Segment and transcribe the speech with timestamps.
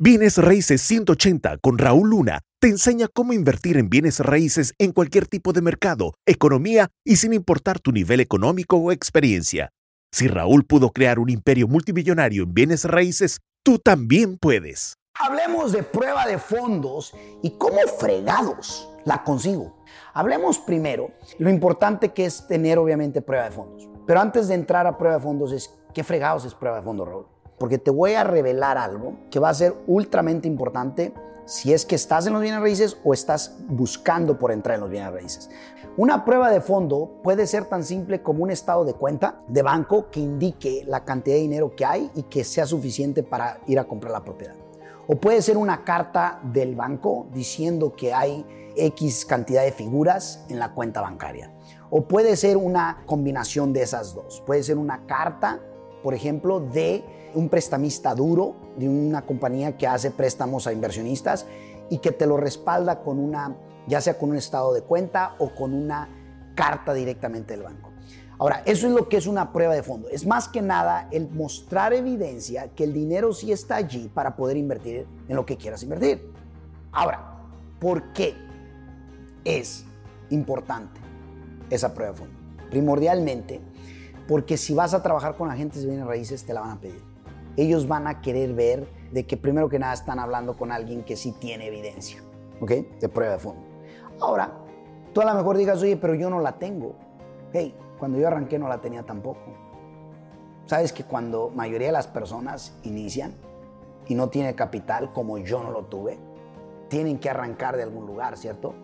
[0.00, 5.26] Bienes Raíces 180 con Raúl Luna te enseña cómo invertir en bienes raíces en cualquier
[5.26, 9.70] tipo de mercado, economía y sin importar tu nivel económico o experiencia.
[10.12, 14.94] Si Raúl pudo crear un imperio multimillonario en bienes raíces, tú también puedes.
[15.18, 17.12] Hablemos de prueba de fondos
[17.42, 19.82] y cómo fregados la consigo.
[20.14, 21.10] Hablemos primero
[21.40, 23.88] lo importante que es tener obviamente prueba de fondos.
[24.06, 27.08] Pero antes de entrar a prueba de fondos es qué fregados es prueba de fondos,
[27.08, 31.12] Raúl porque te voy a revelar algo que va a ser ultramente importante
[31.44, 34.90] si es que estás en los bienes raíces o estás buscando por entrar en los
[34.90, 35.50] bienes raíces.
[35.96, 40.10] Una prueba de fondo puede ser tan simple como un estado de cuenta de banco
[40.10, 43.84] que indique la cantidad de dinero que hay y que sea suficiente para ir a
[43.84, 44.54] comprar la propiedad.
[45.08, 48.44] O puede ser una carta del banco diciendo que hay
[48.76, 51.50] X cantidad de figuras en la cuenta bancaria.
[51.90, 54.42] O puede ser una combinación de esas dos.
[54.46, 55.60] Puede ser una carta,
[56.02, 61.46] por ejemplo, de un prestamista duro de una compañía que hace préstamos a inversionistas
[61.90, 65.50] y que te lo respalda con una, ya sea con un estado de cuenta o
[65.54, 66.08] con una
[66.54, 67.90] carta directamente del banco.
[68.38, 70.08] Ahora, eso es lo que es una prueba de fondo.
[70.08, 74.56] Es más que nada el mostrar evidencia que el dinero sí está allí para poder
[74.56, 76.32] invertir en lo que quieras invertir.
[76.92, 77.36] Ahora,
[77.80, 78.34] ¿por qué
[79.44, 79.84] es
[80.30, 81.00] importante
[81.68, 82.34] esa prueba de fondo?
[82.70, 83.60] Primordialmente,
[84.28, 87.02] porque si vas a trabajar con agentes de bienes raíces, te la van a pedir
[87.58, 91.16] ellos van a querer ver de que primero que nada están hablando con alguien que
[91.16, 92.22] sí tiene evidencia,
[92.60, 92.70] ¿ok?
[93.00, 93.60] De prueba de fondo.
[94.20, 94.52] Ahora,
[95.12, 96.94] tú a lo mejor digas, oye, pero yo no la tengo.
[97.52, 99.40] Hey, cuando yo arranqué no la tenía tampoco.
[100.66, 103.34] Sabes que cuando mayoría de las personas inician
[104.06, 106.16] y no tiene capital, como yo no lo tuve,
[106.86, 108.74] tienen que arrancar de algún lugar, ¿cierto?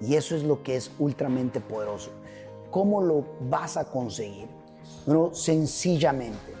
[0.00, 2.12] Y eso es lo que es ultramente poderoso.
[2.70, 4.48] ¿Cómo lo vas a conseguir?
[5.06, 6.52] Bueno, sencillamente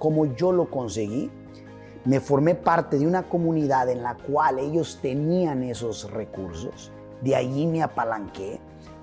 [0.00, 1.30] como yo lo conseguí,
[2.06, 6.90] me formé parte de una comunidad en la cual ellos tenían esos recursos.
[7.20, 8.58] De allí me apalanqué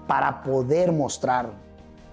[0.08, 1.52] para poder mostrar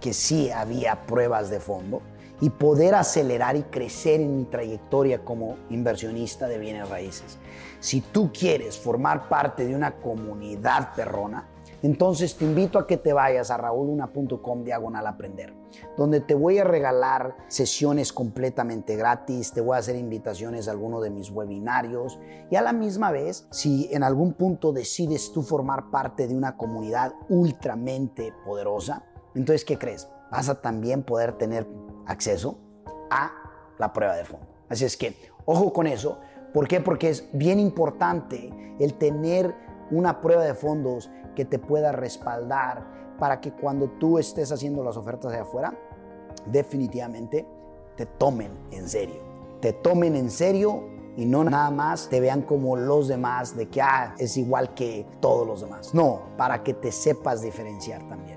[0.01, 2.03] que sí había pruebas de fondo
[2.43, 7.39] y poder acelerar y crecer en mi trayectoria como inversionista de bienes raíces.
[7.81, 11.49] Si tú quieres formar parte de una comunidad perrona,
[11.85, 15.53] entonces te invito a que te vayas a rauluna.com diagonal aprender,
[15.99, 21.03] donde te voy a regalar sesiones completamente gratis, te voy a hacer invitaciones a alguno
[21.03, 22.19] de mis webinarios
[22.51, 26.57] y a la misma vez, si en algún punto decides tú formar parte de una
[26.57, 30.09] comunidad ultramente poderosa, entonces ¿qué crees?
[30.31, 31.69] Vas a también poder tener
[32.07, 32.57] acceso
[33.11, 33.31] a
[33.79, 34.47] la prueba de fondo.
[34.71, 36.19] Así es que, ojo con eso.
[36.55, 36.81] ¿Por qué?
[36.81, 39.55] Porque es bien importante el tener
[39.95, 42.85] una prueba de fondos que te pueda respaldar
[43.19, 45.73] para que cuando tú estés haciendo las ofertas de afuera,
[46.47, 47.47] definitivamente
[47.97, 49.23] te tomen en serio.
[49.61, 50.83] Te tomen en serio
[51.17, 55.07] y no nada más te vean como los demás de que ah, es igual que
[55.21, 55.95] todos los demás.
[55.95, 58.34] No, para que te sepas diferenciar también.